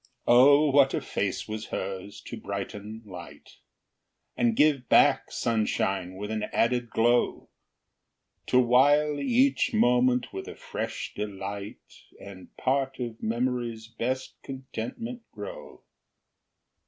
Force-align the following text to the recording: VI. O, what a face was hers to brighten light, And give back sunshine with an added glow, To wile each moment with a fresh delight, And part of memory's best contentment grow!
VI. 0.25 0.31
O, 0.33 0.71
what 0.71 0.95
a 0.95 0.99
face 1.01 1.47
was 1.47 1.67
hers 1.67 2.21
to 2.21 2.35
brighten 2.35 3.03
light, 3.05 3.57
And 4.35 4.55
give 4.55 4.89
back 4.89 5.31
sunshine 5.31 6.15
with 6.15 6.31
an 6.31 6.41
added 6.51 6.89
glow, 6.89 7.49
To 8.47 8.59
wile 8.59 9.19
each 9.19 9.75
moment 9.75 10.33
with 10.33 10.47
a 10.47 10.55
fresh 10.55 11.13
delight, 11.13 12.01
And 12.19 12.57
part 12.57 12.97
of 12.99 13.21
memory's 13.21 13.85
best 13.87 14.41
contentment 14.41 15.21
grow! 15.31 15.83